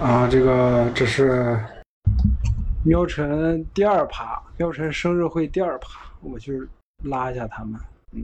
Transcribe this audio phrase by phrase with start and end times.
[0.00, 1.58] 啊，这个这是
[2.84, 6.62] 喵晨第二趴，喵晨生日会第二趴，我去
[7.04, 7.80] 拉一下他们。
[8.12, 8.22] 嗯，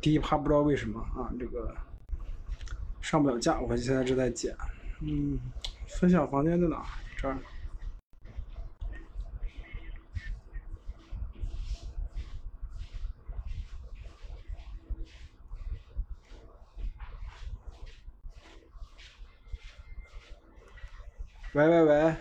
[0.00, 1.74] 第一趴不知道为什么啊，这个
[3.00, 4.54] 上不了架，我现在正在剪。
[5.00, 5.38] 嗯，
[5.86, 6.84] 分享房间在哪？
[7.16, 7.36] 这儿。
[21.54, 22.16] 喂喂喂，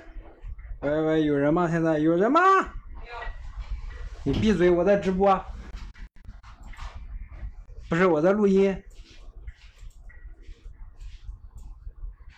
[0.80, 1.70] 喂喂，有人吗？
[1.70, 2.40] 现在有人吗？
[4.24, 5.44] 你闭嘴，我在直播。
[7.90, 8.76] 不是我在录音。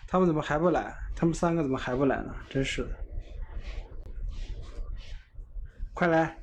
[0.08, 0.92] 他们怎么还不来？
[1.14, 2.34] 他们三个怎么还不来呢？
[2.48, 2.90] 真是的。
[5.94, 6.36] 快来，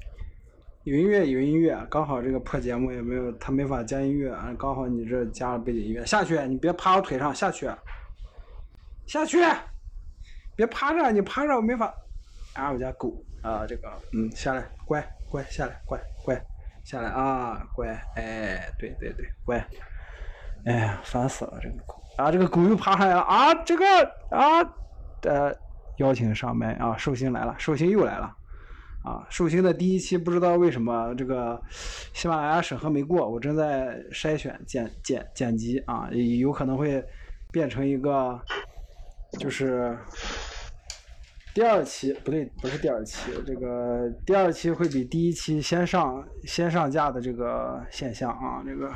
[0.84, 7.70] 有音乐有音乐，刚好这个破节目也没有，他没法加音乐啊，刚好你这加了背景音乐，下去，你别趴我腿上，下去，
[9.06, 9.40] 下去。
[10.58, 11.94] 别趴着，你趴着我没法。
[12.54, 13.14] 啊，我家狗
[13.44, 16.36] 啊，这个，嗯，下来，乖乖，下来，乖乖，
[16.84, 19.64] 下来啊，乖，哎，对对对，乖。
[20.66, 23.86] 哎呀，烦死了这个狗啊，这个狗又爬上来了啊，这个
[24.32, 24.60] 啊，
[25.22, 25.56] 呃，
[25.98, 28.36] 邀请上麦啊，寿星来了，寿星又来了
[29.06, 31.62] 啊，寿星的第一期不知道为什么这个
[32.14, 37.06] 喜马拉雅审核没过，我正在筛选剪剪剪辑啊，有可能会
[37.52, 38.42] 变成一个
[39.40, 39.96] 就是。
[41.58, 48.88] 第二期不对，不是第二期，这个第二期会比第一期先上先上架的这个现象啊，这个，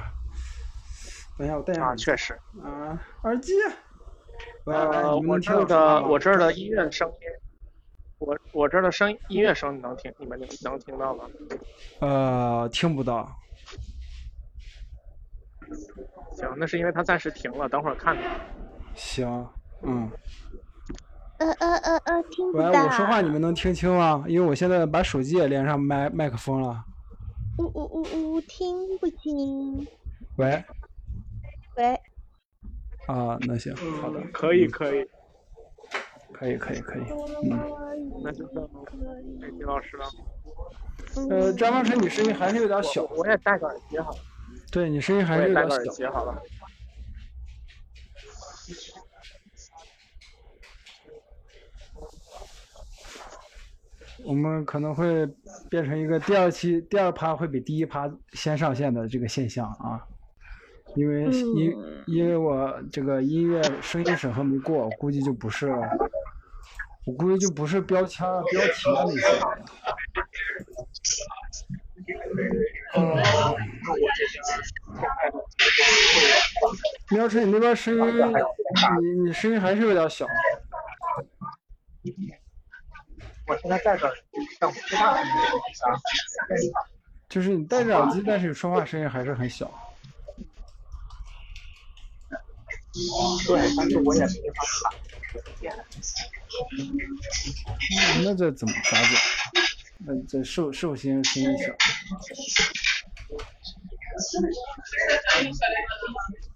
[1.39, 1.87] 等一下我戴下。
[1.87, 2.39] 啊，确实。
[2.63, 3.53] 啊，耳机。
[4.65, 7.15] 呃，我这儿的我这儿的音乐声音，
[8.19, 10.13] 我我这儿的声音乐声你能听？
[10.19, 11.23] 你们能能听到吗？
[12.01, 13.27] 呃，听不到。
[16.33, 18.39] 行，那是因为它暂时停了，等会儿看看。
[18.93, 19.49] 行，
[19.81, 20.07] 嗯。
[21.41, 22.69] 呃呃呃呃，听不到。
[22.69, 24.23] 喂，我说话你们能听清吗？
[24.27, 26.85] 因为我现在把手机也连上麦麦克风了。
[27.57, 29.87] 呜呜呜呜，听不清。
[30.37, 30.63] 喂。
[31.77, 31.93] 喂。
[33.07, 34.21] 啊，那行，好的。
[34.31, 35.03] 可以可以。
[36.31, 37.03] 可以可以可以。
[37.43, 37.59] 嗯。
[38.23, 38.63] 那就算
[39.57, 40.05] 李老师了。
[41.29, 43.03] 呃，张老师，你声音还是有点小。
[43.15, 44.17] 我也戴个耳机好了。
[44.71, 45.69] 对你声音还是有点小。
[45.69, 46.41] 戴个耳机好了。
[54.25, 55.27] 我们可能会
[55.69, 59.99] 变成一个第二期第二趴会比第一趴先上线的这个现象啊，
[60.95, 61.75] 因为因
[62.07, 65.69] 因为我这个音乐声音审核没过，估计就不是，
[67.05, 69.21] 我估计就不是标签标题那些。
[72.95, 73.15] 嗯
[77.09, 78.01] 苗晨，你那边声音，
[79.01, 80.25] 你你声音还是有点小。
[83.51, 84.09] 我现在戴着，
[84.61, 85.25] 像说话声
[86.63, 86.71] 音
[87.27, 89.69] 就是你戴着耳机，但是说话声音还是很小。
[93.45, 94.89] 对，但是我也没法喊。
[98.23, 99.11] 那这怎么咋整？
[100.05, 101.65] 那这寿寿星声音小。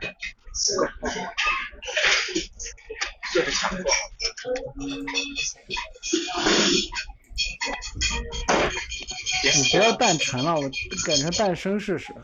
[9.54, 10.62] 你不要淡沉了，我
[11.04, 12.14] 改成半生试试。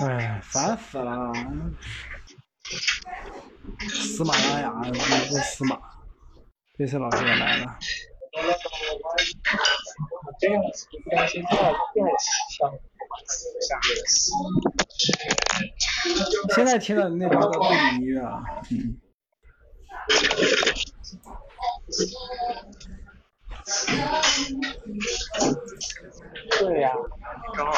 [0.00, 1.32] 哎，烦死了！
[3.90, 5.78] 喜马拉雅不不死马，
[6.78, 7.78] 这次老师也来了。
[16.54, 18.96] 现在听的那边的背景音乐啊，嗯。
[26.58, 26.94] 对呀，
[27.54, 27.74] 高啊。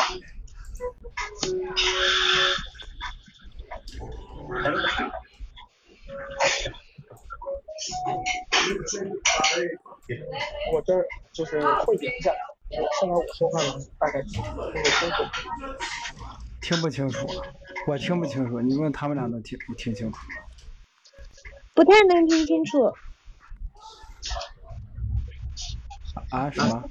[10.73, 10.95] 我这
[11.33, 12.33] 就是会点一下，
[12.71, 15.23] 现在我说话能大概听不清楚？
[16.61, 17.27] 听不清楚，
[17.87, 20.19] 我听不清楚，你问他们俩能听听清楚？
[21.75, 22.93] 不太能听清楚。
[26.31, 26.51] 啊？
[26.51, 26.85] 什么？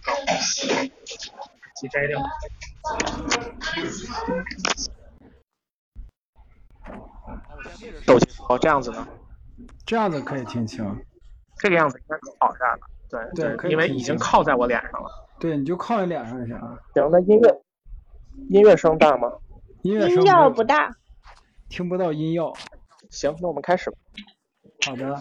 [1.81, 2.19] 你摘掉。
[8.05, 9.07] 手机哦，这样子呢？
[9.85, 10.83] 这样子可以听清。
[11.57, 12.79] 这个样子应该好点了。
[13.09, 15.09] 对对，因为已经靠在我脸上了。
[15.39, 16.57] 对，你就靠你脸上就行。
[16.93, 17.61] 行，那音乐
[18.49, 19.31] 音乐声大吗？
[19.83, 20.23] 音乐声
[20.53, 20.89] 不大，
[21.69, 22.53] 听不到音药。
[23.09, 23.97] 行，那我们开始吧。
[24.85, 25.15] 好的，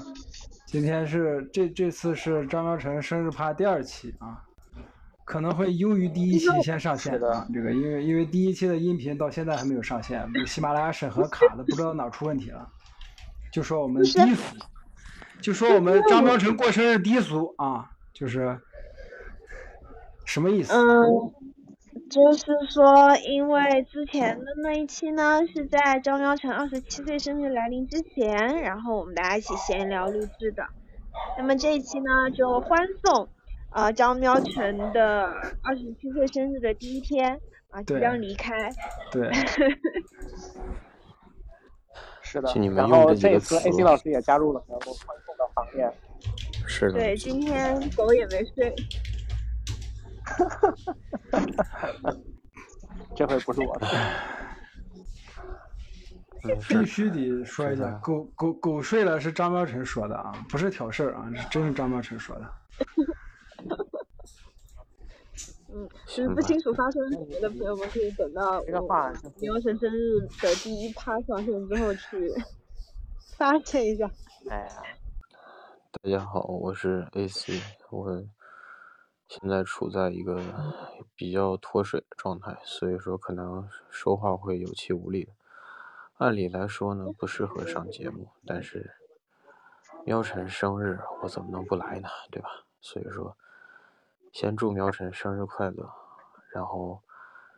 [0.67, 4.45] 今天是这这次是张苗晨生日趴第二期啊，
[5.31, 7.47] 可能会优于第一期先上线的。
[7.55, 12.69] 这个因为因为第一期的音频到现在还没有上线，喜马拉雅审核卡的，不知道哪出问题了，
[13.53, 14.57] 就说我们低俗，
[15.41, 18.59] 就说我们张彪成过生日低俗啊，就是
[20.27, 20.73] 什么意思？
[20.75, 21.33] 嗯。
[22.09, 30.65] 就是说，因为之前的那一期呢，是在张喵晨二十七岁生日来临之前，然后我们大家一起闲聊录制的。
[31.39, 33.29] 那么这一期呢，就欢送
[33.71, 35.25] 啊张喵晨的
[35.63, 37.41] 二十七岁生日的第一天
[37.71, 38.53] 啊，即将离开。
[39.11, 39.31] 对。
[42.23, 42.53] 是的。
[42.75, 44.93] 然后这一次 AC 老师也加入了欢送
[45.37, 45.93] 的行列。
[46.67, 46.99] 是的。
[46.99, 48.75] 对，今天狗也没睡。
[50.25, 50.95] 哈哈哈
[51.33, 51.41] 哈
[52.03, 52.17] 哈！
[53.17, 53.89] 这回不是我的，
[56.69, 62.49] 必须得说一下，狗狗狗睡了是张喵晨说的啊，不是挑事儿啊，真是张喵晨说的。
[65.73, 72.33] 嗯，就是不清楚发生什么的朋友们可以等到这个话，苗晨生日的第一趴上线之后去
[73.37, 74.11] 发现一下。
[74.51, 74.83] 哎呀，
[76.03, 78.25] 大家好，我是 AC，我。
[79.29, 80.43] 现在处在一个
[81.15, 85.29] 比较脱水的状态，所以说可能说话会有气无力。
[86.17, 88.91] 按理来说呢，不适合上节目，但是
[90.05, 92.09] 喵晨生日，我怎么能不来呢？
[92.33, 92.49] 对吧？
[92.81, 93.37] 所以说，
[94.33, 95.91] 先祝苗晨生日快乐。
[96.53, 97.03] 然后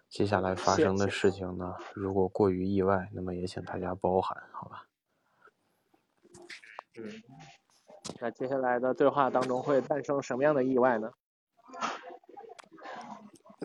[0.08, 4.86] 接下来发生的事情呢，如果过于意外，那么也请大家包涵，好吧？
[6.98, 7.08] 嗯，
[8.20, 11.10] 那接下来的对话当中会诞生什么样的意外呢？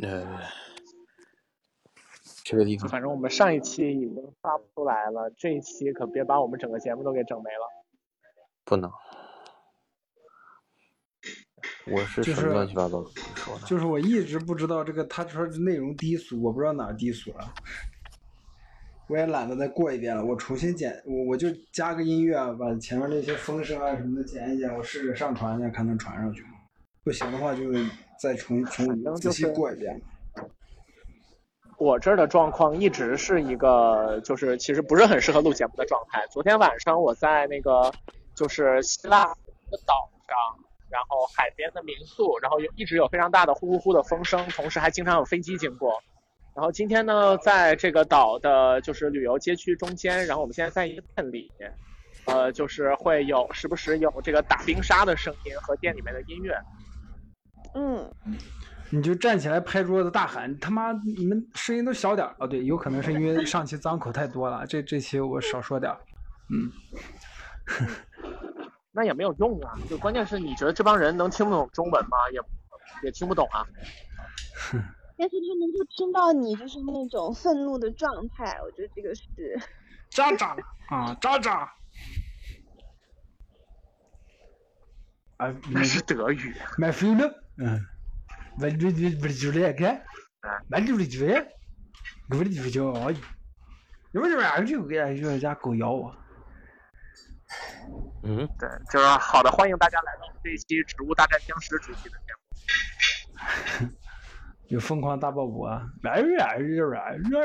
[0.02, 0.40] 呃，
[2.46, 7.86] 这个地方，反正我们上一期已经发不出来了，这一期可别把我们整个节目都给整没了。
[8.64, 8.90] 不能，
[11.90, 13.66] 我是就是乱七八糟的说的？
[13.66, 17.54] 就是我一直不知道这个，他说内容低俗，我不知道哪低俗了。
[19.08, 26.50] 我也懒得再过一遍了，我重新剪，我我就加个音乐，把前面那些风声啊什么的剪一剪，我试着上传一下，看能传上去吗？
[27.04, 27.64] 不行的话就。
[28.20, 30.02] 再重重仔细过一遍。
[31.78, 36.26] 我这儿的状况一直是一个，就是其实不是很适合录节目的状态。
[36.32, 37.94] 昨天晚上我在那个
[38.34, 40.36] 就是希腊的岛上，
[40.90, 46.02] 然后海边的民宿，然后有一直有非常大的呼呼呼的风声，同时还经常有飞机经过。
[46.56, 51.52] 然后今天呢，在这个岛的就是旅游街区中间，然后我们现在在一个店里，
[52.26, 56.58] 呃，就是会有时不时有这个打冰沙的声音和店里面的音乐。
[57.76, 58.12] 嗯，
[58.90, 66.00] 你就站起来拍桌子大喊：“他妈，你们声音都小点儿哦，对，有可能是因为上期脏口太多了，这这期我少说点儿
[66.50, 66.72] 嗯，
[68.98, 72.18] 那也没有用啊，就关键是你觉得这帮人能听不懂中文吗？
[72.34, 72.42] 也
[73.04, 73.64] 也听不懂啊。
[75.16, 79.22] 但是他能够听到你就是那种愤怒的状态，我觉得这个是
[80.10, 80.58] 渣渣
[80.90, 81.72] 啊，渣渣。
[85.38, 86.56] 啊，那是德语。
[86.80, 87.80] My friend，嗯
[88.58, 89.86] ，What do you what do you like？
[89.86, 90.02] 啊
[90.70, 93.22] ，What do you like？What do you like？
[94.12, 94.60] 你为什么呀？
[94.62, 96.16] 就给人家狗咬我。
[98.24, 102.34] 嗯，对，就是好的，欢迎大家来到这一期《植物大战僵尸》主题的节
[103.84, 103.90] 目。
[104.70, 105.82] 有疯狂大爆破啊！
[106.04, 107.40] 来来来来来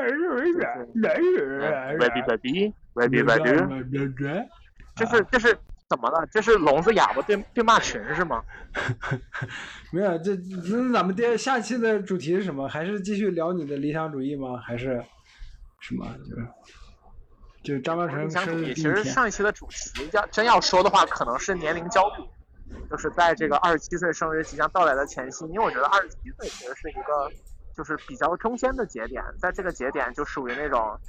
[0.95, 3.23] 来来！Ready ready ready
[4.15, 4.47] ready。
[4.95, 5.57] 这是这是。
[5.89, 6.25] 怎么了？
[6.31, 8.43] 这是聋子哑巴对对骂群是吗？
[9.91, 12.67] 没有，这那咱们第下期的主题是什么？
[12.67, 14.57] 还是继续聊你的理想主义吗？
[14.57, 15.03] 还是
[15.79, 16.07] 什么？
[16.27, 16.47] 就是
[17.63, 22.23] 就张妙成生日其实上一期的主题要真要说的话，可能是年龄焦虑，
[22.89, 27.31] 就是在这个二十七岁生日即将到来的前夕，因为我觉得二十七岁其实是一个
[27.75, 30.99] 就是比较中间的节点，在这个节点就属于那种。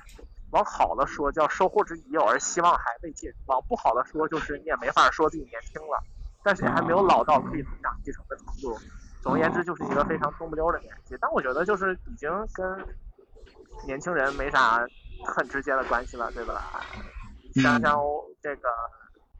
[0.50, 6.00] 往好了说叫收获之已有，而希望还未尽；往不好的说，就是你也没法说自己年轻了，
[6.44, 8.78] 但是你还没有老到可以分享继承的程度。
[9.20, 11.16] 总而言之，就是一个非常中不溜的年纪。
[11.20, 12.86] 但我觉得就是已经跟
[13.84, 14.86] 年轻人没啥
[15.24, 16.62] 很直接的关系了，对吧？
[17.62, 17.98] 想想
[18.42, 18.68] 这个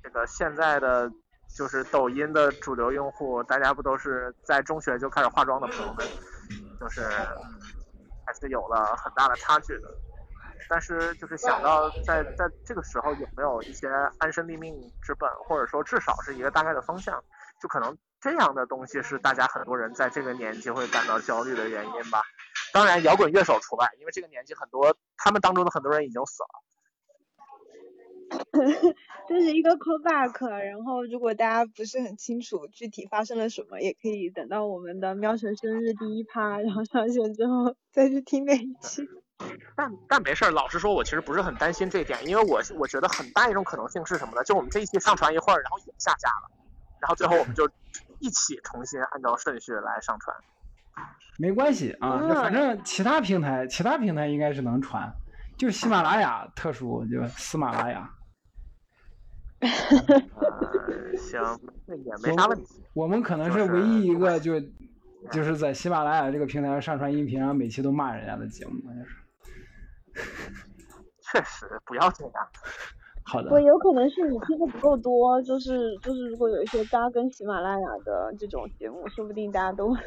[0.02, 1.10] 这个现在的
[1.56, 6.06] 就是抖音的主流用户，大家不都是在中学就开始化妆的朋友们，
[6.78, 7.02] 就是
[8.24, 9.88] 还是有了很大的差距的。
[10.68, 13.88] 但是就是想到在在这个时候有没有一些
[14.18, 17.22] 安身立命之本，或者说至少是一个大概的方向，
[17.60, 22.22] 就可能这样的东西是大家很多人在这个年纪会感到焦虑的原因吧。
[22.74, 26.48] 当然，摇滚乐手除外，因为这个年纪很多他们当中的很多人已经死了。
[29.28, 39.08] 这是一个 callback，然后如果大家不是很清楚具体发生了什么，也可以等到我们的喵神生日第一趴，然后上线之后再去听那一期。
[39.76, 44.42] 但但没事儿，老实说，我其实不是很担心这一点，因为我我觉得很大一种可能性是什么呢？
[44.42, 46.50] 就我们这一期上传一会儿，然后也下架了，
[46.98, 47.70] 然后最后我们就
[48.18, 50.36] 一起重新按照顺序来上传。
[51.38, 55.12] 没关系啊，嗯反正其他平台其他平台应该是能传，
[55.56, 58.10] 就喜马拉雅特殊，就喜马拉雅。
[59.60, 59.68] 呃，
[61.18, 61.40] 行，
[61.86, 62.82] 那也没啥问题。
[62.92, 64.60] 我们可能是唯一一个就
[65.32, 69.16] 就是在喜马拉雅这个平台上上传音频，然后每期都骂人家的节目，就是
[71.32, 72.32] 确实不要这样。
[73.24, 73.60] 好的我。
[73.60, 79.92] 有可能是你听的不够多，就是就是如果有一些扎根喜马拉雅的这种节目，说不定大家都。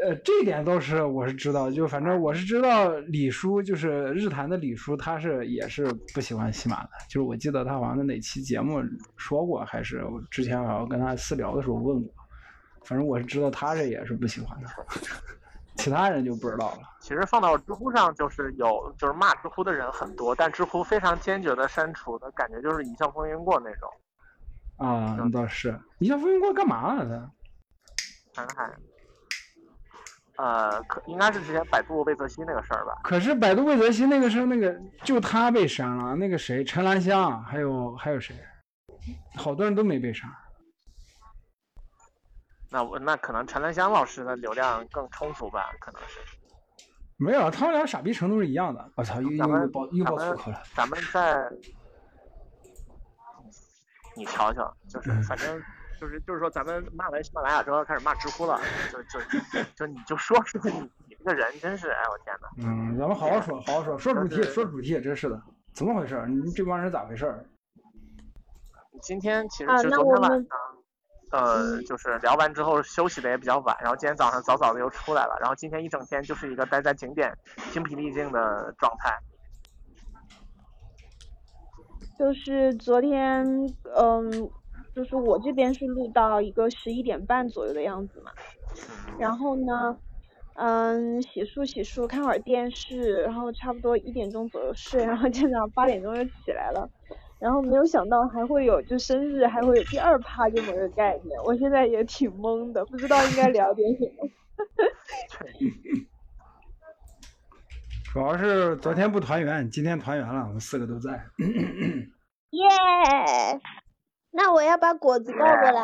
[0.00, 8.80] 呃，这一点倒是我是知道，就反正我是知道李叔，就是日坛的李叔，他是也是不喜欢喜马的，就是我记得他好像在哪期节目
[9.16, 12.12] 说过，还是我之前好像跟他私聊的时候问过，
[12.84, 14.68] 反正我是知道他这也是不喜欢的，
[15.74, 16.78] 其他人就不知道了。
[17.08, 23.90] 其实放到知乎上，就是有就是骂知乎的人很多，但知乎非常坚决的删除的感觉，就是一笑风云过那种。
[24.76, 27.32] 啊，那倒是，一笑风云过干嘛了
[28.34, 28.44] 他？
[28.44, 28.78] 看看，
[30.36, 33.00] 呃，可应该是之前百度魏则西那个事儿吧？
[33.02, 38.36] 可是百度魏则西那个时候，那个就他被删了，那个谁陈兰香，还有还有谁，
[39.34, 40.30] 好多人都没被删。
[42.68, 45.70] 那我那可能陈兰香老师的流量更充足吧？
[45.80, 46.18] 可能是。
[47.20, 48.90] 没有，他们俩傻逼程度是一样的。
[48.94, 50.62] 我操，又又咱们又爆又咱们爆粗口了。
[50.74, 51.50] 咱们在，
[54.16, 55.60] 你瞧瞧，就是嗯反正
[56.00, 58.60] 就是就是说，咱们骂完喜马拉雅之后开始骂知乎了，
[58.92, 59.18] 就就
[59.74, 62.48] 就你就说说你你这个人真是，哎我天呐。
[62.58, 65.42] 嗯，咱们好好说，好好说，说主题，说主题，真是的，
[65.74, 66.24] 怎么回事？
[66.28, 67.44] 你们这帮人咋回事？
[69.02, 70.40] 今天其实昨天晚上，
[71.30, 77.32] 呃，就是聊完之后休息的也比较晚，然后今天早上早早的又出来了，然后今天一整天就是一个待在景点
[77.72, 79.16] 精疲力尽的状态。
[82.18, 83.46] 就是昨天，
[83.96, 84.50] 嗯，
[84.92, 88.32] 就是我这边是录到一个十一点半左右的样子嘛，
[89.20, 89.96] 然后呢，
[90.54, 96.90] 嗯，洗漱洗漱，看会儿电视，然后差不多一点钟左右睡，然后今天早上八点钟就起来了，
[97.40, 104.28] 然后没有想到还会有就生日还会有第二趴这么个概念，我现在也挺懵的，不知道应该聊点什么。
[108.12, 111.12] 主要是昨天不团圆，今天团圆了，我们四个都在。
[112.50, 112.66] 耶！
[114.30, 115.82] 那我要把果子抱过来，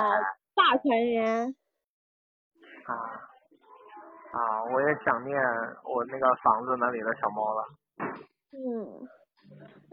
[0.54, 1.54] 大团圆。
[2.84, 2.92] 啊
[4.32, 4.64] 啊！
[4.72, 5.38] 我也想念
[5.84, 7.68] 我那个房子那里的小猫了。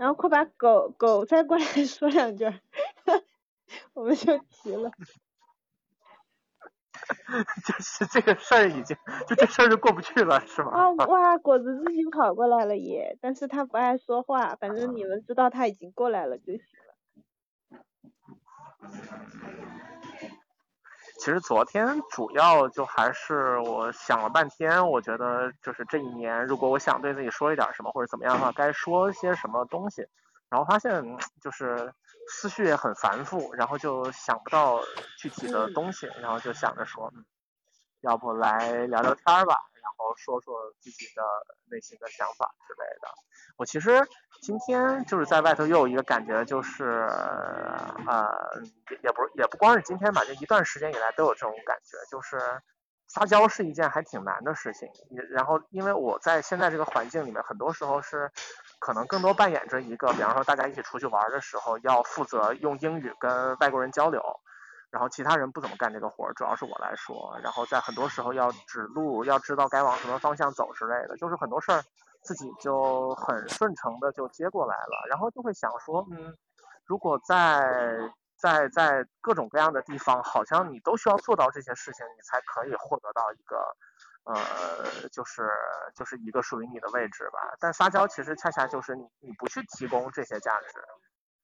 [0.01, 2.43] 嗯，然后快把狗狗再过来说两句，
[3.93, 4.91] 我们就齐了。
[7.65, 10.72] 就是这个事儿已经，就这事儿就过不去了，是吗？
[10.72, 13.17] 啊哇，果子自己跑过来了耶！
[13.22, 16.96] 但是他不爱说话，反正你们知道他已经过来了就行了。
[21.21, 30.03] 其实昨天主要就还是我想了半天，我觉得就是这一年，如果我想对自己说一点什么或者怎么样的话，该说些什么东西，
[30.49, 31.93] 然后发现嗯就是
[32.25, 34.83] 思绪也很繁复，然后就想不到
[35.15, 37.23] 具体的东西，然后就想着说，嗯，
[38.01, 41.22] 要不来聊聊天儿吧，然后说说自己的
[41.70, 43.08] 内心的想法之类的。
[43.58, 44.01] 我其实
[44.41, 47.08] 今天就是在外头又有一个感觉，就是
[48.08, 48.27] 呃，
[49.03, 52.39] 也不也不光是今天吧，就一段时间以来都有这种感觉，就是
[53.08, 54.89] 撒娇是一件还挺难的事情。
[55.29, 58.31] 然后因为我在现在这个环境里面，很多时候是
[58.79, 64.24] 可能更多扮演着一个，比方说大家一起出去玩的时候，要负责用英语跟外国人交流。
[64.91, 67.39] 然后其他人不怎么干这个活儿，主要是我来说。
[67.41, 71.81] 然后在很多时候要指路，要知道该往什么方向走之类的，就是很多事儿
[72.21, 75.07] 自己就很顺承的就接过来了。
[75.10, 76.38] 然后就会想说，嗯，
[76.86, 77.98] 如果在
[78.38, 83.57] 在在各种各样的地方，好像你都需要做到这些事情，你才可以获得到一个。
[84.24, 85.50] 呃，就是
[85.95, 87.39] 就是一个属于你的位置吧。
[87.60, 90.79] 但撒娇其实恰恰就是你你不去提供这些价值，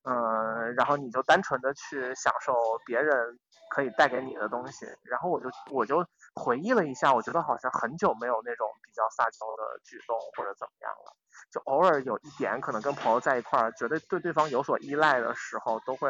[0.08, 2.54] 嗯，然后你就单纯的去享受
[2.86, 3.38] 别人
[3.70, 4.86] 可以带给你的东西。
[5.04, 11.14] 然后我就我就回忆了一下，我觉得好像很久没有那种比较撒娇的举动或者怎么样了。
[11.52, 16.10] 就偶尔有一点可能跟朋友在一块儿，觉得对对方有所依赖的时候，都会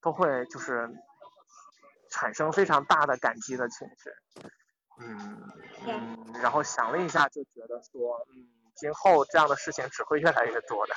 [0.00, 0.90] 都会就是
[2.10, 4.10] 产生非常大的感激的情绪。
[4.98, 5.42] 嗯
[5.86, 8.46] 嗯，然后想了一下，就觉得说，嗯，
[8.82, 10.94] 今后这样的事情只会越来越多的，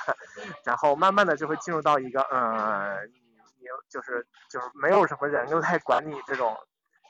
[0.64, 3.20] 然后慢慢的就会进入到一个，嗯，你
[3.60, 6.56] 你就是就是没有什么人来管你这种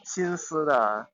[0.05, 1.09] 心思的，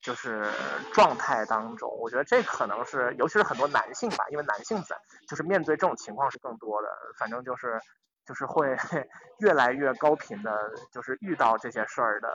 [0.00, 0.46] 就是
[0.92, 1.90] 状态当中。
[1.98, 4.96] 我觉得这可能是，尤其是很多男性吧，因为男性在
[5.26, 7.80] 就是面对这种情况是更多的，反正就是
[8.24, 8.76] 就是会
[9.40, 12.28] 越来越高频的，就是遇到这些事儿的。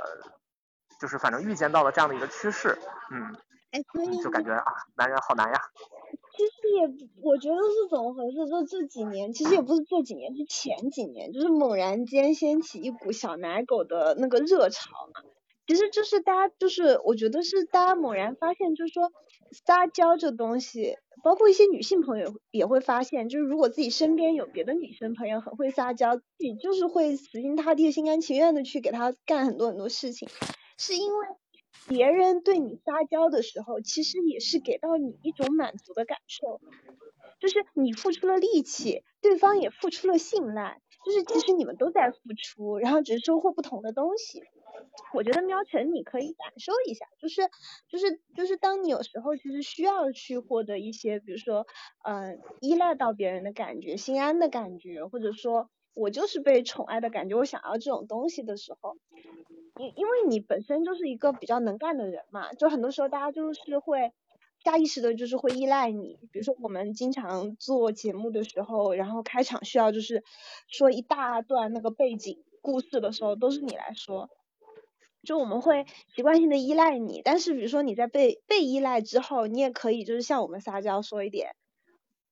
[0.99, 2.77] 就是反正预见到了这样的一个趋势，
[3.09, 3.35] 嗯，
[4.23, 5.61] 就感觉啊，男人好难呀。
[6.35, 8.49] 其实也，我觉得是怎么回事？
[8.49, 15.21] 就这几年，其实也不是这几年，是前几年，就是猛然间掀起一股小奶狗的那个热潮嘛。
[15.65, 19.11] 其实就是大家，就是我觉得是大家猛然发现，就是说
[19.51, 30.27] 撒娇这东西，包括一些女性朋友也会发现，就是如果自己身边有别的女生朋友很会撒娇，自己就是会死心塌地、心甘情愿的去给她干很多很多事情。
[30.77, 31.27] 是因为
[31.87, 36.61] 别人对你撒娇的时候，其实也是给到你一种满足的感受，
[37.39, 44.43] 就是你付出了力气，对方也付出了信赖，就是其实你们都在付出，然后只是收获不同的东西。
[45.13, 47.41] 我觉得喵晨你可以感受一下，就是
[47.89, 51.67] 就是就是当你有时候其实需要去获得一些，比如说
[52.03, 58.95] 嗯依赖到别人的感觉、心安的感觉，或者说我就是被宠爱的感觉，我想要这种东西的时候。
[59.79, 64.13] 因因为你本身就是一个比较能干的人嘛，就很多时候大家就是会
[64.63, 66.19] 下意识的，就是会依赖你。
[66.31, 70.23] 比如说我们经常做节目的时候，然后开场需要就是
[70.67, 74.29] 说一大段那个背景故事的时候，都是你来说，
[75.23, 77.23] 就我们会习惯性的依赖你。
[77.25, 81.55] 但是比如说你在被被依赖之后，你也可以就是向我们撒娇说一点，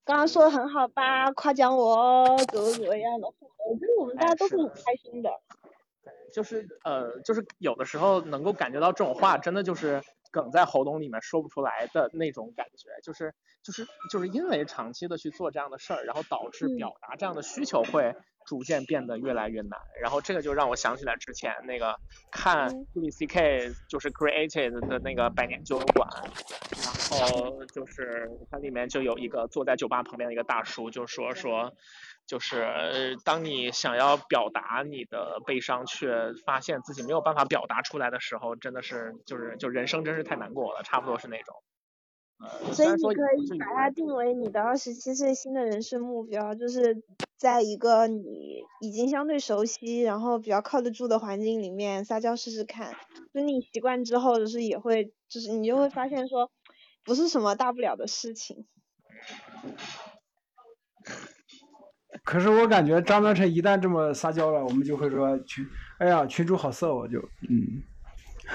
[0.06, 3.34] 刚刚说的很好吧，夸奖我哦，怎么怎么样的，
[3.70, 5.30] 我觉得我们大家都是很开心的。
[6.34, 19.78] 就是呃，就是有的时候能够感觉到这种话，真的就是梗在喉咙里面说不出来的那种感觉，就是就是就是因为长期的去做这样的事儿，然后导致表达这样的需求会逐渐变得越来越难。
[20.02, 22.00] 然后这个就让我想起来之前那个
[22.32, 23.74] 看 Louis C.K.
[23.90, 26.10] 就是 Created 的那个百年酒馆，
[27.20, 31.74] 然后就是它里面就有一个坐在酒吧旁边的一个大叔就说说。
[32.28, 41.56] 就是当你想要表达你的悲伤，却发现自己没有办法表达出来的时候，真的是就是就人生真是太难过了，差不多是那种。
[42.74, 47.04] 所以你可以把它定为你的二十七岁新的人生目标，就是
[47.38, 52.96] 在一个你已经相对熟悉，然后比较靠得住的环境里面撒娇试试看。
[53.32, 56.50] 就你习惯之后，就是也会，就是你就会发现说，
[57.04, 58.66] 不是什么大不了的事情。
[62.24, 65.66] 可是我感觉张德成一旦这么撒娇了，我们就会说群，
[65.98, 67.82] 哎呀，群主好色，我就嗯。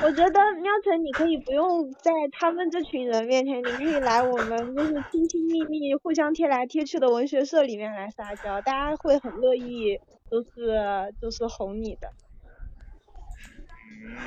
[0.03, 9.99] 我觉得喵晨，你可以不用在他们这群人面前，你可以来我们就是亲亲密密、互相贴来贴去的文学社里面来撒娇，大家会很乐意，
[10.31, 12.13] 就是就是哄你的。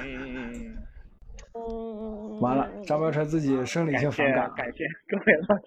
[0.04, 0.76] 嗯。
[1.54, 2.40] 嗯。
[2.42, 4.52] 完了，张德成自己生理性反感。
[4.56, 5.64] 感谢各位老师。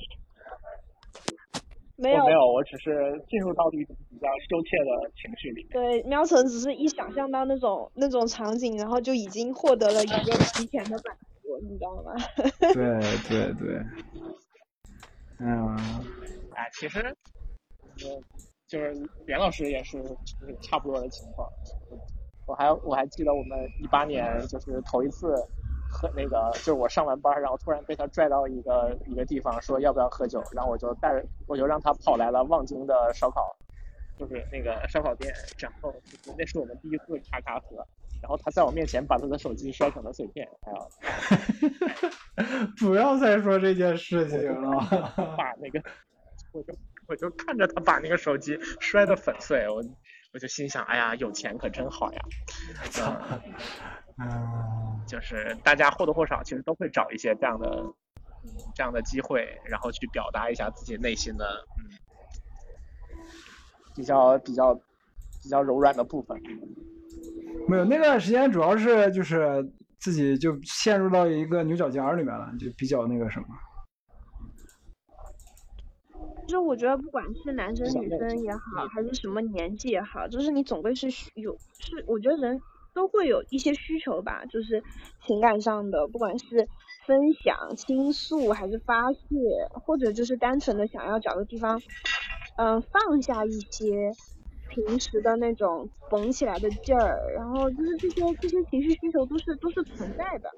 [2.03, 5.67] 没有没有，我只是进入到一种比较羞怯的情绪里。
[5.71, 12.13] 对，喵晨只是一想象到那种那种场景，然后就已经获得了一个提前的满足，你知道吗？
[12.75, 13.81] 对对对。
[15.39, 15.77] 嗯。
[16.55, 17.17] 哎，其实，
[18.69, 18.95] 就是
[19.27, 21.49] 袁老师也是就是差不多的情况。
[22.47, 25.33] 我还我还记得我们一八年就是头一次。
[25.93, 33.55] 喝那个就是我上完班，然后突然被他拽到一个一个地方，说要不要喝酒，然后我就带我就让他跑来了望京的烧烤，
[34.19, 35.95] 就是那个烧烤店，然后
[36.39, 37.77] 那是我们第一次咔咔喝，
[38.23, 40.79] 然后他在我面前把他的手机摔成了碎片，哎呀，
[42.81, 44.81] 不要再说这件事情了，
[45.37, 45.83] 把那个
[46.53, 46.75] 我就
[47.09, 49.85] 我就看着他把那个手机摔得粉碎，我
[50.33, 52.21] 我就心想，哎呀，有钱可真好呀。
[54.19, 57.85] 嗯， 就是大家或多或少其实都会找一些这样的
[58.75, 61.45] 这样的机会，然后去表达一下自己内心的
[61.77, 61.85] 嗯
[63.95, 66.41] 比较比较比较柔软的部分。
[67.69, 73.47] 没有那段时间主要是就是自己就陷入到一个牛角尖里面了，就比较那个什么。
[76.49, 82.59] 就是我觉得不管是男生女生也好，还是什么年纪也好，就是你总归是有是，我觉得人
[82.95, 84.83] 都会有一些需求吧，就是
[85.27, 86.69] 情感上的，不管是
[87.07, 89.19] 分享、倾诉，还是发泄，
[89.85, 91.83] 或者就是单纯的想要找个地方，
[92.57, 94.17] 嗯、放下一些
[94.69, 100.51] 平时的那种绷起来的劲儿，然后就是这些这些情绪需求都是都是存在的，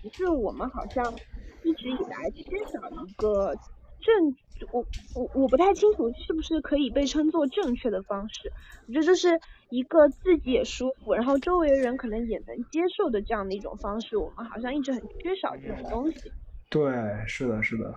[0.00, 1.20] 只是我们好像
[1.62, 3.54] 一直以来缺少一个
[4.00, 4.36] 正，
[4.70, 8.52] 我我我不太清楚是不是可以被称作正确的方式，
[8.86, 16.32] 我觉得这是一个自己也舒服，然后周围人可能也能接受的这样的一种方式，我们好像一直很缺少这种东西。
[16.70, 16.92] 对，
[17.26, 17.94] 是的，是的，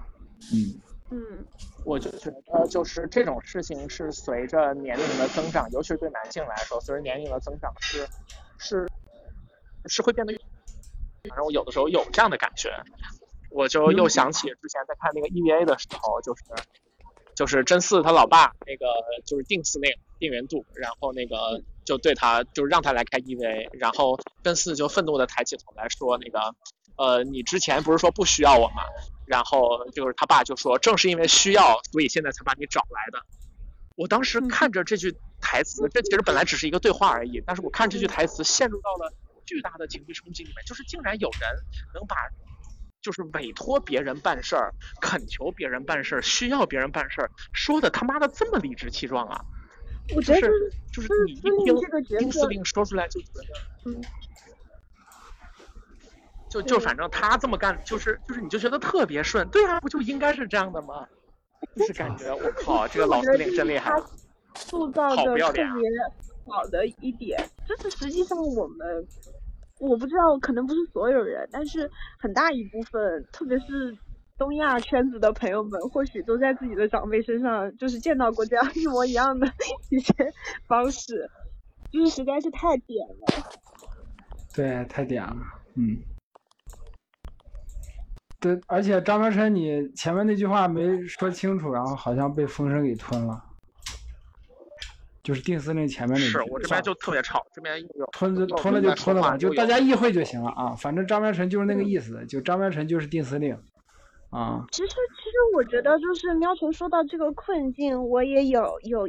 [0.53, 0.81] 嗯。
[1.13, 1.45] 嗯，
[1.83, 8.07] 我就觉得就是这种事情是随着年龄的增长，尤其是对男性来说，随着年龄的增长是
[8.57, 8.87] 是
[9.89, 10.33] 是会变得，
[11.27, 12.69] 反正我有的时候有这样的感觉，
[13.51, 16.43] 我就又想起之前在看那个 EVA 的时候，就是
[17.35, 18.85] 就是真嗣他老爸那个
[19.25, 26.39] 就是定司令定元度，然后那个就对他就让他来开 EVA，然后真嗣就愤怒的抬起头来说那个
[26.97, 28.83] 呃你之前不是说不需要我吗？
[29.25, 33.25] 然后就是他爸就说，正是因为需要，所以现在才把你找来的。
[33.95, 39.13] 我当时看着这句台词，这其实本来只是一个对话而已，但是我看这句台词陷入到了
[39.45, 41.49] 巨大的情绪冲击里面，就是竟然有人
[41.93, 42.15] 能把
[43.01, 49.43] 就是委托别人办事儿、恳求别人办事儿、需要别人办事儿，说的他妈的这么理直气壮啊！
[50.15, 53.41] 我觉得就是就是你一听这个角听司，令说出来就觉得。
[53.85, 54.01] 嗯，
[56.49, 61.07] 就就反正他这么干，就是就是你就觉得特别顺，对啊，不就应该是这样的吗？
[61.75, 63.91] 就是感觉我靠，这个老司令真厉害。
[64.55, 65.63] 塑造好的特别
[66.47, 69.07] 好的一点，就是实际上我们，
[69.81, 71.89] 我不知道，可能不是所有人，但是
[72.19, 73.97] 很大一部分，特别是
[74.37, 79.47] 东亚圈子的朋友们，或许都在自己的长辈身上，就是见到过这样一模一样的
[79.89, 80.13] 一些
[80.67, 81.27] 方式，
[81.91, 83.49] 就是实在是太点了。
[84.53, 85.35] 对，太点了，
[85.75, 85.97] 嗯。
[88.39, 93.39] 对，而且张苗晨，你前面那句话没说清楚，然后好像被风声给吞了，
[95.23, 96.31] 就是定司令前面那个。
[96.31, 100.75] 是我这边就特别吵，这边又有吞就吞了就吞了吧，就大家意会就行了啊。
[100.75, 103.53] 反正张万成就是那个意思，就张万成就是定司令，
[104.29, 109.07] 啊，其实，其实我觉得就是喵晨说到这个困境，我也有有，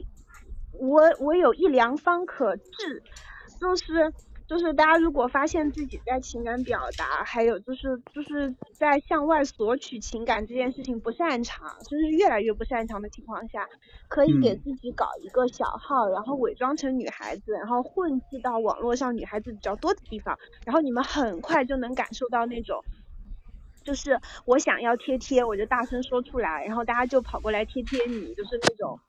[0.73, 3.03] 我我有一良方可治，
[3.61, 4.13] 就是
[4.47, 13.69] 就是大家如果发现自己在情感表达，还有就是就是在向外索取情感这件事情不擅长，就是越来越不擅长的情况下，
[14.09, 22.83] 可以给嗯自己搞一个小号，然后伪装成女孩子，然后混迹到网络上女孩子比较多的地方，然后你们很快就能感受到那种。
[23.85, 29.01] 就是我想要贴贴，我就大声说出来，然后大家就跑过来贴贴你，就是那种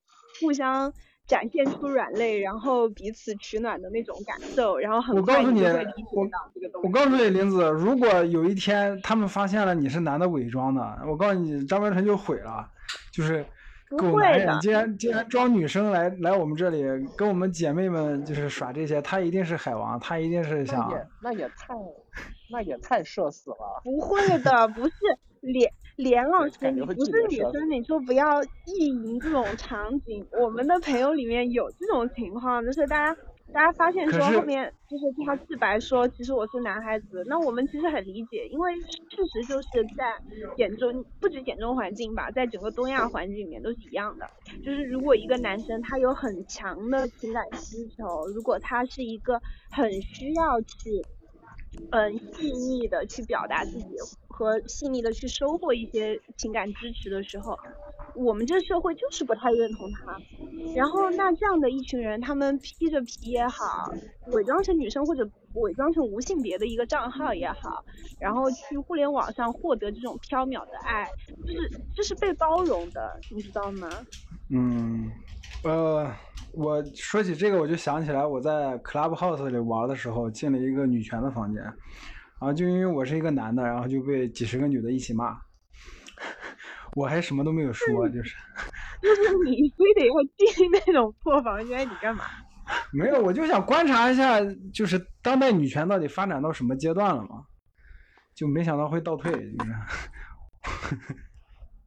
[0.41, 0.91] 互相
[1.25, 6.87] 展现出软肋，然后彼此取暖的那种感受，然后很我告诉你快就会理我解到这个东西。
[6.87, 12.69] 我告诉你，林子，如果有一天他们发现了你是男的伪装的，我告诉你，张文成就毁了，
[13.11, 13.45] 就是
[13.89, 16.83] 不会狗男人竟然竟然装女生来来我们这里
[17.17, 21.73] 跟我们姐妹们就是耍这些，他一定是海王，他一定是那想也那也太
[22.51, 23.81] 那也太社死了。
[23.83, 24.93] 不会的，不是
[25.43, 30.25] 连连老师，你不是女生，你就不要意淫这种场景。
[30.41, 33.21] 我们的朋友里面有这种情况，就是大家
[33.53, 40.15] 大家发现说后面就是他自白说，其实我是男孩子，那我们其实很理解，因为事实就是在
[40.55, 44.27] 简中不止简中环境吧，在整个东亚环境里面都是一样的。
[44.65, 51.05] 就是如果一个男生他有很强的情感需求，如果他是一个很需要去
[51.91, 53.95] 嗯细腻的去表达自己
[54.27, 57.57] 和细腻的去收获一些情感支持的时候，
[58.15, 60.19] 我们这社会就是不太认同他。
[60.75, 63.91] 然后那这样的一群人，他们披着皮也好，
[64.31, 67.85] 伪装成女生或者伪装成无性别的一个账号也好，
[68.19, 71.09] 然后去互联网上获得这种缥缈的爱，
[71.45, 73.87] 就是这是被包容的，你知道吗？
[74.49, 75.11] 嗯，
[75.63, 76.11] 呃，
[76.53, 81.73] 我说起这个，我就想起来我在 Clubhouse 里玩的时候进了一个女权的房间，然
[82.39, 85.35] 后就因为我是一个男的，然后就被几十个女的一起骂，
[86.95, 88.35] 我还什么都没有说，就是
[89.01, 92.23] 就是你非得要进那种破房间，你干嘛？
[92.93, 94.39] 没有，我就想观察一下，
[94.73, 97.43] 就是当代女权到底发展到什么阶段了嘛，
[98.35, 99.73] 就没想到会倒退，就是，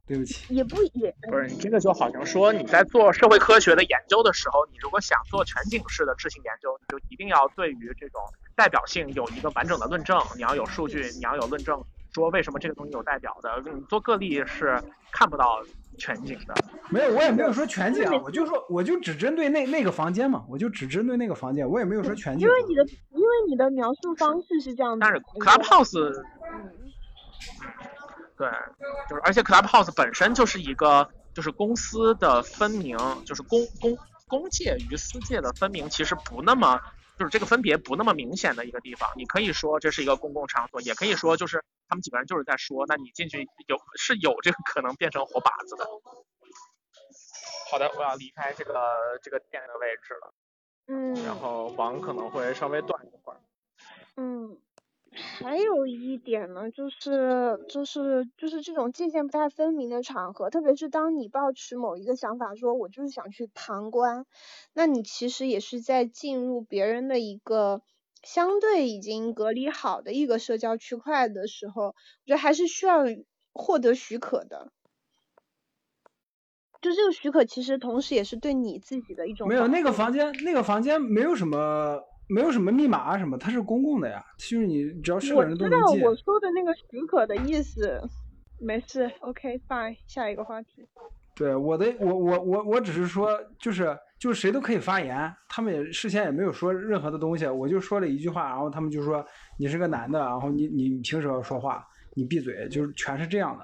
[0.07, 0.53] 对不起。
[0.53, 8.21] 也不也不是你这个就好像说你在做社会科学的研究的时候，你如果想做全景式的质性研究，你就一定要对于这种
[8.55, 13.61] 代表性有一个完整的论证，你要有数据，你要有论证，说为什么这个东西有代表的。
[13.71, 15.61] 你做个例是看不到
[15.97, 16.55] 全景的。
[16.89, 22.47] 没有，我也没有说全景啊，我就说我就只针对那那个房间嘛，我就只针对那个房间，我也没有说全景。
[22.47, 25.05] 因为你的因为你的描述方式是这样的。
[25.05, 26.23] 但是 Clubhouse，
[28.37, 28.47] 对，
[29.09, 33.97] 就是而且 Clubhouse 本身就是一个就是公司的分明，就是公公
[34.27, 36.79] 公界与私界的分明，其实不那么。
[37.17, 45.87] 就是这个分别不那么明显的一个地方，你可以说这是一个公共场所，也可以说就是他们几个人就是在说，那你进去有是有这个可能变成活靶子的。
[47.71, 50.33] 好的，我要离开这个这个店的位置了。
[50.85, 51.25] 嗯。
[51.25, 53.41] 然后网可能会稍微断一会儿。
[54.17, 54.55] 嗯。
[55.11, 64.25] 还有一点呢，就是就是就是这种界限不太分明的场合，特别是当你抱持某一个想法，说我就是想去旁观，
[64.73, 67.81] 那你其实也是在进入别人的一个
[68.21, 73.03] 相对已经隔离好的一个社交区块的时候，我觉得还是需要
[73.53, 74.71] 获得许可的。
[76.79, 79.47] 就这个许可，其实同时也是对你自己的一种。
[79.47, 82.03] 没有那个房间，那个房间没有什么。
[82.27, 85.87] 没有什么密码啊什么，它是公共的呀，就是你只要是个人都能进。
[85.87, 88.01] 我知道我说的那个许可的意思，
[88.59, 90.87] 没事，OK fine，下一个话题。
[91.35, 99.23] 对，我的我我我我只是说，就是就是谁都可以发言，他们也事先也没有说任何的东西，我就说了一句话，然后他们就说
[99.57, 101.87] 你是个男的，然后你你凭什么说话？
[102.15, 103.63] 你闭嘴，就是全是这样的。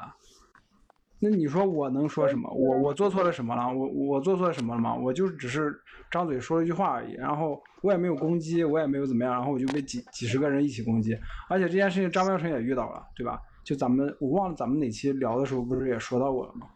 [1.24, 2.52] 那你说我能说什么？
[2.54, 3.74] 我我做错了什么了？
[3.74, 4.94] 我我做错了什么了吗？
[4.94, 5.74] 我就只是
[6.12, 13.40] 张嘴说了一句话而已，然后我也没有攻击，我也没有怎么样，然后我就被几几十个人一起攻击，而且这件事情张妙成也遇到了，对吧？
[13.64, 16.68] 就咱们我忘了咱们哪期聊的时候不是也说到过了吗？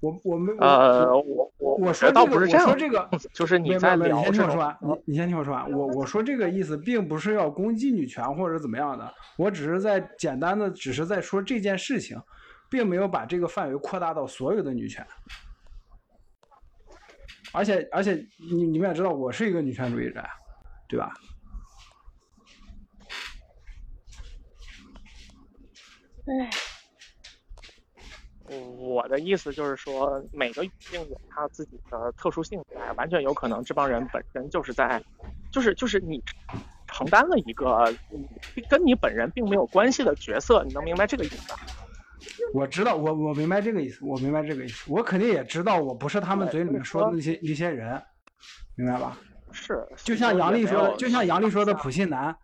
[0.00, 12.16] 我我没呃我我我说倒不是这样，我说这个 就是你在聊你先听我说完，你你先听我说完，我我说这个意思并不是要攻击女权或者怎么样的，我只是在简单的只是在说这件事情。
[12.72, 15.06] 并没有把这个范围扩大到所有的女权，
[17.52, 20.24] 而且而且你你们也知道我是一个女权主义者，
[20.88, 21.12] 对吧？
[26.24, 26.50] 哎，
[28.78, 35.04] 我的意思就是说，每个语境有它自己的特殊性在，完全有可能这帮人本身就是在，
[35.50, 36.22] 就是就是你
[36.86, 37.94] 承担了一个
[38.70, 41.52] 跟你本人并没有关系的角色，你能明白这个意思？
[42.52, 48.00] 我知道，我我明白这个意思，我明白这个意思，我肯定也知道我不是他们嘴里面说的那些那些人，
[48.74, 49.16] 明白吧？
[49.52, 52.34] 是，就像杨丽说的，就像杨丽说的普信男，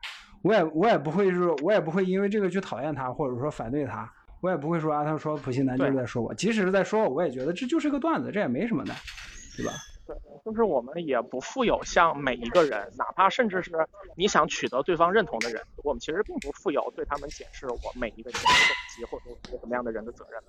[0.42, 8.92] 我也我也不会是，我也不会因为这个去讨厌他，或者说反对他，我也不会说啊，他说普信男就是在说我，即使是在说我，我也觉得这就是个段子，这也没什么的，
[9.56, 9.72] 对吧？
[10.44, 13.70] 就是我们也不负有向每一个人，哪怕甚至是
[14.16, 20.42] 你想取得对方认同的人，我们其实并不负有对他们解释我每一个行为动机或者一个什么样的人的责任。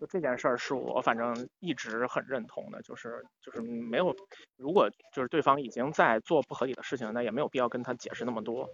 [0.00, 4.14] 就这件事儿，是我反正一直很认同的，就是就是没有，
[4.56, 8.68] 如果就是对方已经在做不合理的事情，那也没有必要跟他解释那么多。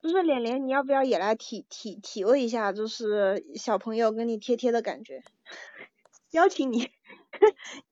[0.00, 5.22] 就是脸脸，你要不要也来体体体会一下，就是小朋友跟你贴贴的感觉？
[6.32, 6.90] 邀请你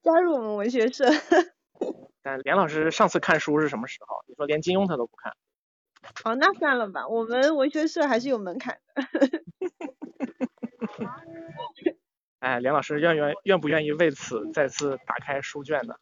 [0.03, 1.05] 加入我们文学社。
[2.23, 4.17] 但连老师上次看书是什么时候？
[4.27, 5.37] 你说连金庸他都不看？
[6.25, 9.03] 哦，那算了吧，我们文学社还是有门槛的。
[12.39, 15.97] 哎，连老师愿愿愿不愿意为此再次打开书卷呢？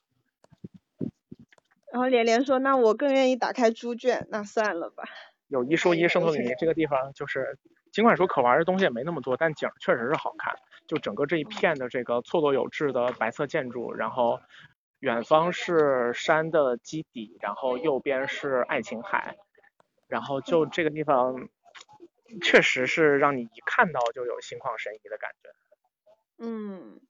[1.91, 5.05] 然后连连说：“那我更愿意打开猪圈。”那算了吧。
[5.49, 7.59] 有一说一，圣托里尼这个地方就是，
[7.93, 10.55] 尽管说可玩的东西也没那么多，但景确实是好看。
[10.87, 14.41] 就整个这一片的这个错落有致的白色建筑，然后
[15.01, 19.37] 远方是山的基底，然后右边是爱琴海，
[20.09, 21.49] 然后就这个地方，
[22.43, 25.51] 确实是让你一看到就有心旷神怡的感觉。
[26.39, 27.01] 嗯，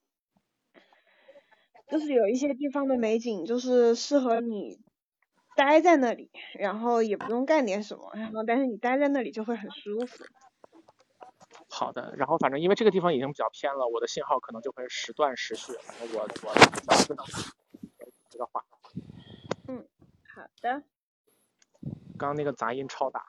[1.90, 4.78] 就是有一些地方的美景，就是适合你。
[5.56, 10.24] 待在那里，然后也不用干点什么，然后但是你待在那里就会很舒服。
[11.68, 15.72] 好的，然后反正因为这个地方已经比较偏了，我的信号可能就会时断时续。
[15.72, 17.24] 我我知道
[18.28, 18.64] 这个话。
[19.68, 19.86] 嗯，
[20.34, 20.82] 好的。
[22.18, 23.24] 刚刚那个杂音超大。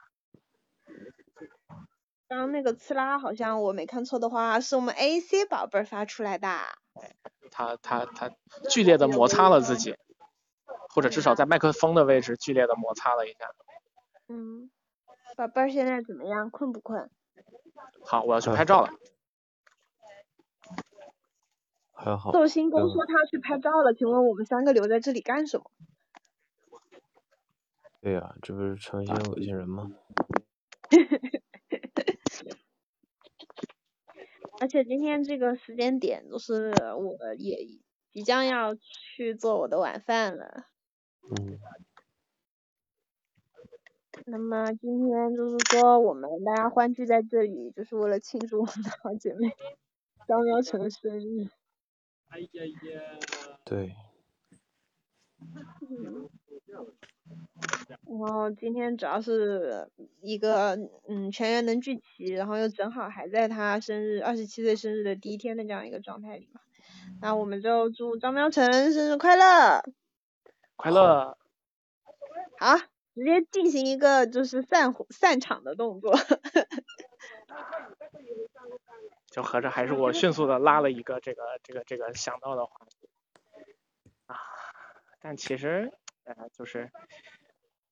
[2.27, 6.49] 刚刚那个刺啦，好像我没看错的话，是我们 AC 宝贝发出来的。
[7.51, 8.31] 他他他
[8.69, 9.95] 剧烈的摩擦了自己。
[10.97, 13.45] 或者至少在麦克风的位置剧烈的摩擦了一下。
[14.29, 14.71] 嗯，
[15.35, 16.49] 宝贝儿现在怎么样？
[16.49, 17.11] 困不困？
[18.03, 18.89] 好，我要去拍照了。
[21.93, 22.31] 还好。
[22.31, 25.69] 寿星公说他要去拍照了，请问我们三个留在这里干什么？
[28.01, 29.91] 对呀，这不是成心恶心人吗？
[34.59, 37.67] 而且今天这个时间点，就是我也
[38.11, 40.65] 即将要去做我的晚饭了。
[41.29, 41.59] 嗯，
[44.25, 49.53] 那么今天就是说，我们大家欢聚在这里，就是为了庆祝我们的好姐妹
[50.27, 51.49] 张喵晨的生日。
[52.29, 53.19] 哎呀呀！
[53.65, 53.95] 对，
[55.81, 56.29] 嗯。
[58.05, 59.89] 然后今天主要是
[60.21, 66.61] 一个嗯全员能聚齐，然后又正好还在他生日二十七岁生日的第一天的这样一个状态里嘛，
[67.21, 69.83] 那我们就祝张喵晨生日快乐，
[70.77, 71.37] 快乐。
[72.57, 72.77] 好，
[73.13, 76.15] 直接进行一个就是散散场的动作。
[79.29, 83.09] 就合着还是我迅速的拉了一个这个这个这个想到的话题
[84.27, 84.37] 啊，
[85.19, 85.91] 但其实
[86.23, 86.89] 呃就是。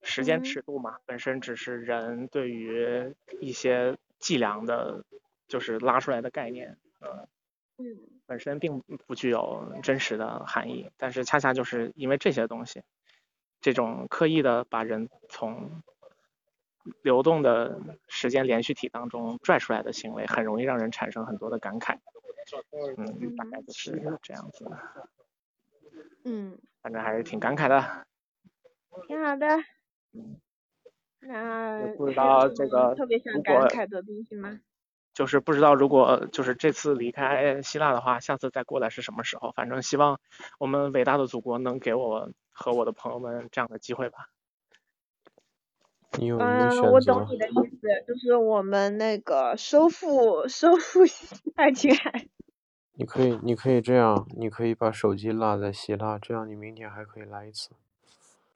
[0.07, 5.03] 时间尺度嘛，本身只是人对于一些计量的，
[5.47, 7.27] 就是拉出来的概念，嗯，
[8.25, 10.89] 本身并不具有真实的含义。
[10.97, 12.81] 但是恰恰就是因为这些东西，
[13.61, 15.83] 这种刻意的把人从
[17.01, 21.97] 流动的时间连续体当中拽出来的行为，很容易让人产生很多的感慨。
[22.97, 24.69] 嗯，大概就是这样子。
[26.23, 28.05] 嗯，反正还是挺感慨的。
[29.07, 29.47] 挺好的。
[30.13, 30.39] 嗯
[31.27, 34.59] 那不知道这个特别想感慨的东西吗？
[35.15, 39.53] 就是不知道如果就是这次离开希腊的话，下次再过来是什么时候？
[39.53, 40.19] 反正希望
[40.59, 44.29] 我们伟大的祖国能给我和我的朋友们这样的机会吧。
[46.19, 51.01] 嗯，我懂你的意思，就是我们那个收复 收复
[51.55, 52.27] 爱琴海。
[52.93, 57.71] 你可以，你可以这样，你可以把手机落在希腊，这样你明天还可以来一次。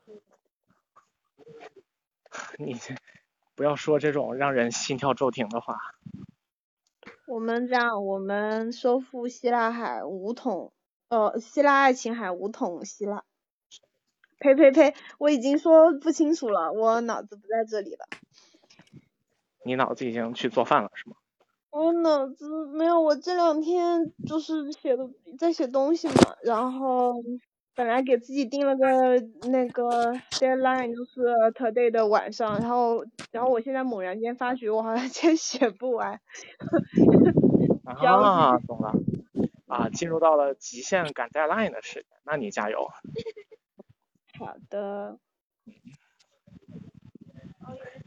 [2.58, 2.76] 你
[3.56, 5.78] 不要说这种让人心跳骤停的话。
[7.30, 10.74] 我们这样，我们收复希腊海五桶，
[11.10, 13.24] 呃，希腊爱琴海五桶希腊。
[14.40, 14.96] 呸呸呸！
[15.20, 18.08] 我已经说不清楚了，我脑子不在这里了。
[19.64, 21.18] 你脑子已经去做饭了是吗？
[21.70, 27.14] 我脑子没有，我这两天就是写的在写东西嘛，然后。
[27.80, 29.18] 本来给自己定了个
[29.50, 31.22] 那个 deadline，就是
[31.54, 36.20] today 的晚上，然后然后我现在猛然间发觉我好像 今天写不完。
[37.88, 38.92] 啊，懂了。
[39.68, 42.86] 啊，进入到了极限赶 deadline 的时间，那你加油。
[44.38, 45.18] 好的。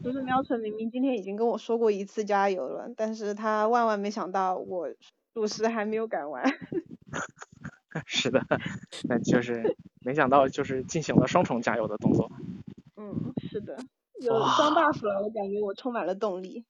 [0.03, 4.87] 就是喵晨明明今天已经跟我说过一次加油了，但是他万万没想到我
[5.33, 6.43] 主食还没有赶完。
[8.05, 8.45] 是的，
[9.03, 12.31] 那就是没想到就是进行了双重加油的动作。
[12.95, 13.77] 嗯，是的，
[14.19, 16.65] 有双 buff 了，我感觉我充满了动力。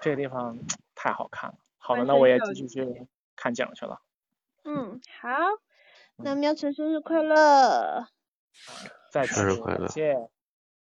[0.00, 0.58] 这个地方
[0.94, 4.00] 太好看了，好的，那我也继续去看景去了。
[4.64, 5.28] 嗯，好，
[6.16, 8.06] 那喵晨生日快乐！
[9.10, 9.88] 再生日快乐！
[9.88, 10.14] 谢，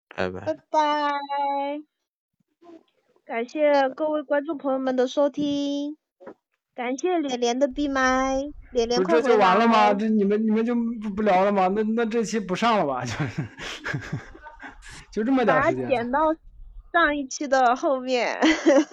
[0.08, 0.40] 拜拜。
[0.40, 0.80] 拜拜。
[3.24, 5.96] 感谢各位观众朋友们的收听。
[6.76, 8.36] 感谢连连的闭麦，
[8.70, 9.94] 连连快这就完了吗？
[9.94, 11.68] 这你们你们就不不聊了吗？
[11.68, 13.02] 那那这期不上了吧？
[13.02, 13.12] 就
[15.10, 15.76] 就这么点时间。
[15.78, 16.20] 把它剪到
[16.92, 18.38] 上一期的后面。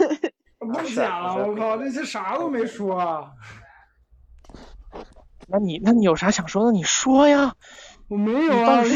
[0.60, 3.30] 不剪了，我靠，这些啥都没说。
[5.48, 6.72] 那你那你有啥想说的？
[6.72, 7.54] 你说呀。
[8.08, 8.92] 我没有啊，你，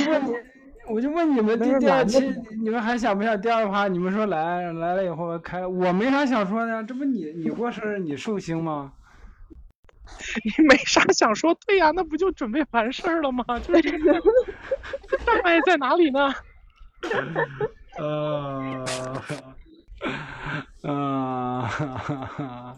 [0.89, 2.19] 我就问你们第第二期，
[2.61, 3.87] 你们还想不想第二趴？
[3.87, 8.93] 你们说来来了以后开，我没啥想说的，这不你你过生日你寿星吗？
[10.43, 13.43] 你 没啥想说，对呀，那不就准备完事儿了吗？
[13.61, 13.81] 就是
[15.25, 16.33] 障碍在哪里呢？
[17.99, 18.85] 呃，
[20.83, 22.77] 啊，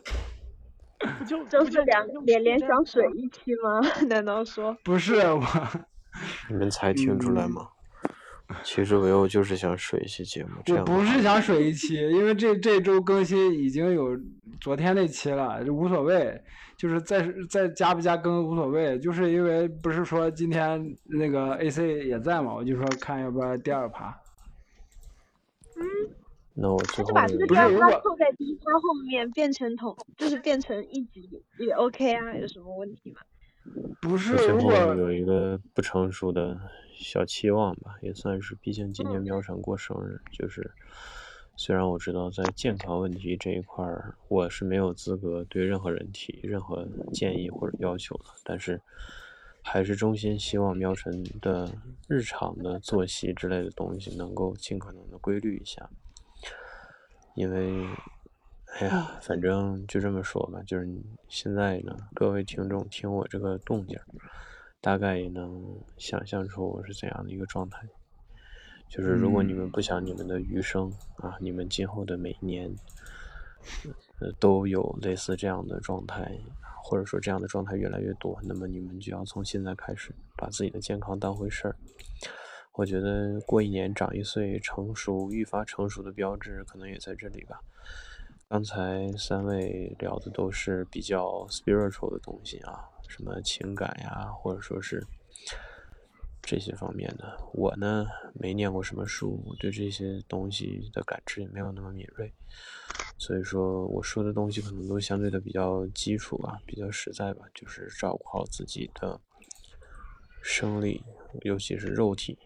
[1.19, 3.81] 不就就是两连连想水一期吗？
[4.07, 4.75] 难道说？
[4.83, 5.43] 不是我。
[6.49, 7.67] 你们才听出来吗？
[8.63, 10.49] 其实唯欧就是想水一期节目。
[10.67, 14.19] 我不是想水一期，因为这这周更新已经有
[14.59, 16.41] 昨天那期了，就无所谓。
[16.77, 24.17] 就是再再加不加更无所谓，就是因为不是说今天那个 AC 也在嘛，我就说看要不要第二趴。
[25.75, 25.83] 嗯。
[26.53, 33.19] 那我最后就把这个第二趴凑在第一趴后面，变成同，就是变成一集也 OK 啊，有什么问题吗？
[34.01, 36.57] 不是，如果有一个不成熟的
[36.99, 40.71] 小期望吧，也算是，毕竟今年喵晨过生日，就是
[41.55, 48.81] 虽然我知道在健康问题这一块儿，我是没有资格对任何人提任何建议或者要求的，但是
[49.63, 51.71] 还是衷心希望喵晨的
[52.07, 55.89] 日常的作息之类的东西能够尽可能的规律一下。
[57.35, 57.85] 因为，
[58.79, 60.87] 哎呀，反正就这么说吧，就是
[61.27, 63.97] 现在呢，各位听众听我这个动静，
[64.81, 67.87] 大概也能想象出我是怎样的一个状态。
[68.87, 72.73] 就是如果你们不想你们的余生啊，你们今后的每一年，
[74.19, 76.31] 呃，都有类似这样的状态，
[76.83, 81.75] 或者说这样的状态越来越多，那么你们就要从现在开始把自己的健康当回事儿。
[82.73, 87.59] 我觉得过一年长一岁，成熟愈发成熟的标志可能也在这里吧。
[88.47, 95.05] 刚才三位聊的都是比较 spiritual 的东西啊，什么情感呀，或者说是。
[96.41, 102.33] 这些方面的，我呢没念过什么书，对这些东西的感知也没有那么敏锐，
[103.19, 109.21] 所以说我说的东西可能都相对的比较基础吧，比较实在吧，就是照顾好自己的
[110.41, 111.03] 生理，
[111.41, 112.39] 尤其是肉体，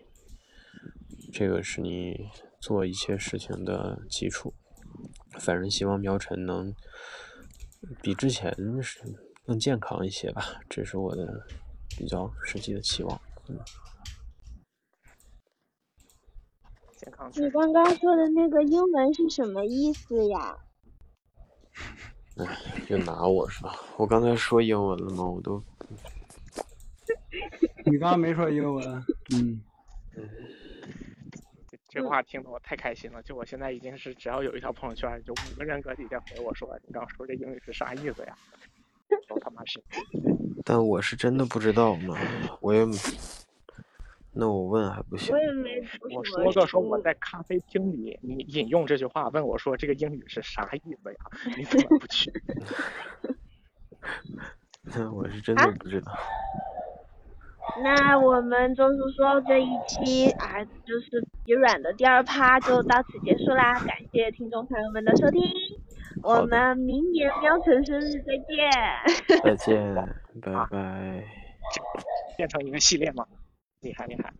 [1.31, 4.53] 这个是你做一切事情的基础。
[5.39, 6.75] 反正希望苗晨能
[8.01, 8.99] 比之前是
[9.45, 11.45] 更健康一些吧，这是我的
[11.97, 13.21] 比较实际的期望。
[13.49, 13.59] 嗯。
[17.35, 20.57] 你刚刚说的那个英文是什么意思呀？
[22.37, 22.45] 哎，
[22.87, 23.75] 又拿我是吧？
[23.97, 25.25] 我刚才说英文了吗？
[25.25, 25.61] 我都。
[27.85, 29.61] 你刚刚没说英文，嗯。
[31.89, 38.37] 这话听得我太开心了，就我现在已经是只要有一条朋友圈，就五个人搁底下回我说，你刚说这英语是啥意思呀？
[39.33, 39.81] 都他妈是。
[40.63, 42.15] 但我是真的不知道嘛，
[42.61, 42.85] 我也。
[44.35, 45.31] 那我问还不行？
[45.33, 45.69] 我也没。
[46.15, 51.17] 我说个说我在咖啡厅里，你引用这句话问我说这个英语是啥意思呀？
[51.55, 52.31] 你怎么不去？
[55.13, 56.11] 我是真的不知道。
[57.83, 65.41] 那我们周叔说这一期啊，就是疲软的第二趴就到此结束啦，感谢听众朋友们的收听，
[66.21, 69.41] 我们明年喵晨生日再见。
[69.43, 69.95] 再见，
[70.41, 71.23] 拜拜。
[72.37, 73.25] 变成一个系列吗？
[73.81, 74.31] 厉害厉害，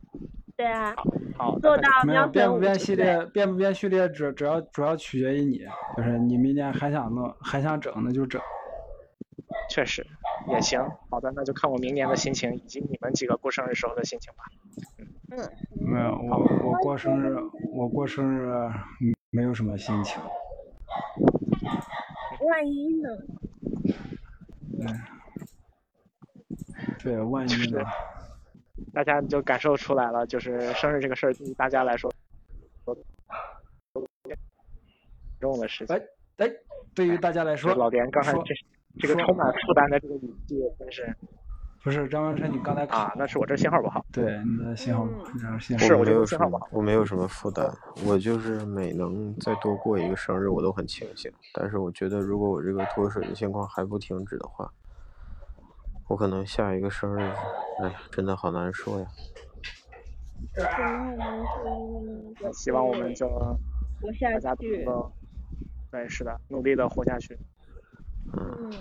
[0.56, 0.94] 对啊，
[1.38, 5.60] 好，做到没有变不变系列，变不变系列主主要主要取决于你，
[5.98, 8.42] 就是你明年还想弄还想整那就整。
[9.70, 10.06] 确实
[10.48, 14.44] 也行，好的，那就看我明年的心情以及你们几个过生日时候的心情吧。
[15.32, 15.38] 嗯，
[15.86, 17.36] 没有我我过生日
[17.74, 18.48] 我过生日
[19.30, 20.22] 没有什么心情。
[22.46, 23.10] 万一呢？
[24.80, 25.00] 嗯，
[27.00, 27.80] 对，万一呢？
[28.94, 32.14] 大家就感受出来了，就是生日这个事儿对于大家来说，
[35.39, 35.96] 重的事情。
[35.96, 36.02] 哎
[36.38, 36.52] 哎，
[36.94, 38.56] 对于大家来说，老连刚才这
[39.00, 41.16] 这个充满负担的这个语气，真是。
[41.84, 44.06] 不是张文成，你刚才啊，那是我这信号不好。
[44.10, 45.06] 对，你的信号，
[45.60, 45.86] 信号。
[45.86, 46.66] 是我没有信号不好。
[46.72, 47.70] 我没有什么负担，
[48.06, 51.30] 我就是每能再多过一个生日，我都很庆幸。
[51.54, 54.72] 但是我觉得，如果我这个脱水的情况还不停止的话，
[56.08, 57.20] 我可能下一个生日，
[57.82, 59.08] 哎呀，真的好难说呀。
[62.54, 63.28] 希望我们就
[64.22, 65.12] 大家都能，
[65.92, 67.38] 对，是的，努力的活下去。
[68.32, 68.72] 嗯。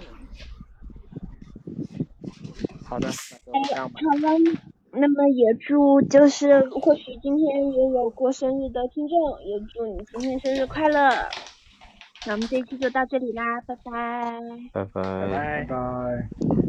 [2.93, 3.09] 好的，
[3.47, 4.01] 那就这样吧。
[4.05, 4.39] 好了，
[4.93, 9.17] 那么也祝就是或许今天也有过生日的听众，
[9.47, 11.09] 也祝你今天生日快乐。
[12.27, 14.39] 那我们这一期就到这里啦，拜拜。
[14.75, 15.27] 拜拜。
[15.27, 16.62] 拜拜。